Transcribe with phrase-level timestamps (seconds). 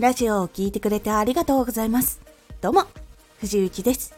[0.00, 2.22] ラジオを聴いてくれてありがとうございます。
[2.62, 2.84] どうも、
[3.38, 4.14] 藤幸です。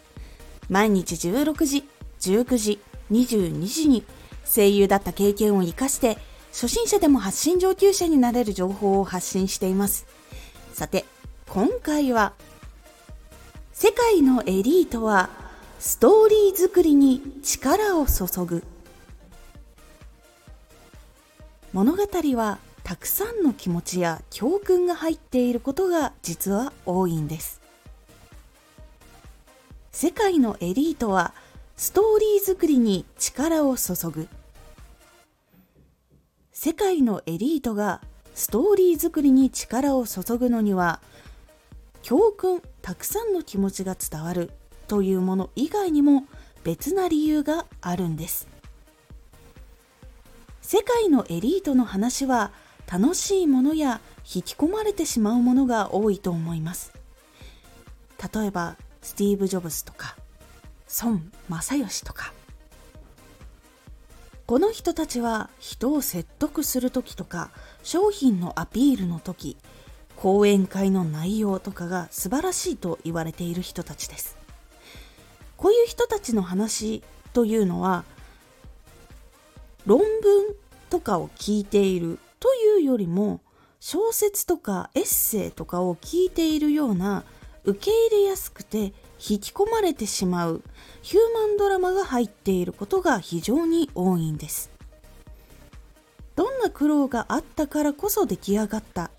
[0.70, 1.88] 毎日16時、
[2.20, 2.80] 19時、
[3.10, 4.04] 22時に
[4.44, 6.18] 声優だった経験を活かして
[6.52, 10.06] 初心者でも発信上級者になれる情報を発信しています。
[10.72, 11.04] さて、
[11.48, 12.34] 今回は
[13.72, 15.30] 世界のエリートは
[15.80, 18.62] ストーリー作りに力を注ぐ
[21.72, 22.02] 物語
[22.36, 22.60] は
[22.92, 27.62] たくさんの気持ちや教訓が入っていることが実は多いんです。
[29.90, 31.32] 世界のエリートは
[31.74, 34.28] ストーリー作りに力を注ぐ。
[36.52, 38.02] 世界のエリートが
[38.34, 41.00] ストーリー作りに力を注ぐのには
[42.02, 44.50] 教訓たくさんの気持ちが伝わる
[44.86, 46.26] というもの以外にも
[46.62, 48.48] 別な理由があるんです。
[50.60, 52.52] 世界のエリートの話は
[52.92, 56.92] 楽しいものや引き込まれてしまうものが多いと思います。
[58.34, 60.14] 例えばスティーブ・ジョブズとか
[61.02, 62.34] 孫正義とか。
[64.44, 67.50] この人たちは人を説得する時とか
[67.82, 69.56] 商品のアピールの時
[70.16, 74.36] 講演会の内容とかが素晴らしいと言われている人たちです。
[75.56, 77.02] こういう人たちの話
[77.32, 78.04] というのは
[79.86, 80.54] 論文
[80.90, 83.40] とかを聞いているというよりも
[83.78, 87.22] 小説とかエッセイとかを聞いているような
[87.62, 88.92] 受け入れやすくて
[89.24, 90.60] 引き込まれてしまう
[91.02, 94.72] ヒューマンドラマが入っていることが非常に多いんです。
[96.34, 99.12] どんな苦労があったからこそ出来上がった。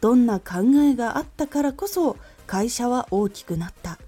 [0.00, 2.16] どんな考えがあったからこそ
[2.46, 3.98] 会社は大きくなった。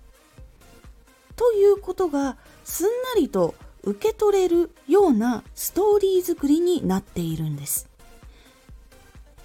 [1.35, 7.90] ということがすんなりと受け取れるようなストーリー作りになっているんです。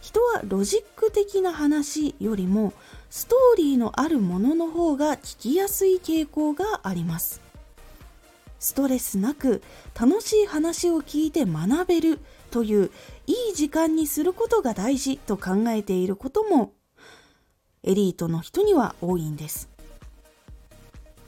[0.05, 2.73] 人はロジック的な話よりも
[3.09, 7.41] ストーリーのあるものの方が聞きやすい傾向があります。
[8.59, 9.63] ストレスなく
[9.99, 12.19] 楽しい話を聞いて学べる
[12.51, 12.91] という
[13.25, 16.73] いい時間にすることが大事と考えていることも
[17.81, 19.69] エリートの人には多いんです。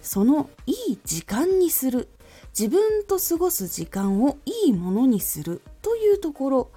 [0.03, 2.09] そのいい時間にする
[2.57, 6.71] 自分と過ごす時間をいいものにするというところ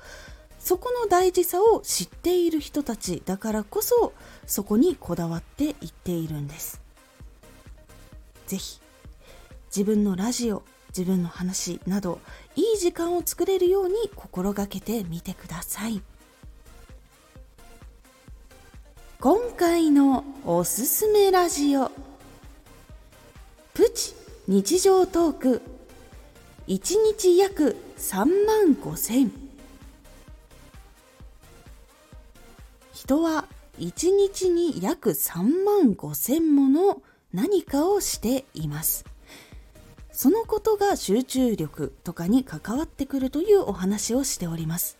[0.60, 4.12] そこの大事さを知っている人たちだからこそ
[4.46, 6.80] そこにこだわっていっているんです。
[8.46, 8.80] 是非
[9.74, 12.20] 自分のラジオ自分の話など
[12.56, 16.02] いい時間を作れるように心がけてみてください。
[19.20, 21.90] 今回のおすすめラジオ。
[23.72, 24.14] プチ
[24.46, 25.62] 日常トーク。
[26.66, 29.49] 1日約3万5000
[33.10, 33.46] 人は
[33.80, 39.04] 1日に約3万5千もの何かをしています。
[40.12, 44.96] そのことが集中力とかに関わってくるというお話をしております。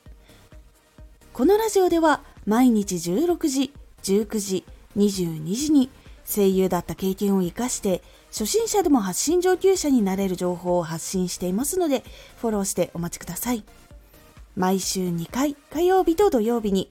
[1.33, 3.73] このラジオでは毎日16時、
[4.03, 4.65] 19時、
[4.97, 5.89] 22時に
[6.27, 12.03] 声優だった経験を活かして初心者でも発信上級者になれる情報を発信していますので
[12.41, 13.63] フォローしてお待ちください。
[14.57, 16.91] 毎週2回火曜日と土曜日に